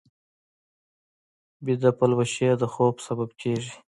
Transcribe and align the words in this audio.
ویده 1.65 1.91
پلوشې 1.97 2.49
د 2.61 2.63
خوب 2.73 2.95
سبب 3.07 3.29
کېږي 3.41 3.73